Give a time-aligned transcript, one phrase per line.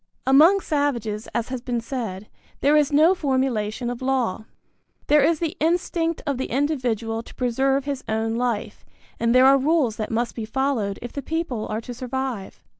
[0.25, 2.27] Among savages, as has been said,
[2.61, 4.45] there is no formulation of law.
[5.05, 8.83] There is the instinct of the individual to preserve his own life,
[9.19, 12.63] and there are rules that must be followed if the people are to survive.